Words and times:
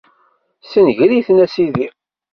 Ssenger-iten, 0.63 1.37
a 1.45 1.47
Sidi. 1.49 1.87